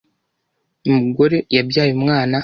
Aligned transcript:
mugore 1.01 1.37
yabyaye 1.55 1.91
umwana. 1.97 2.35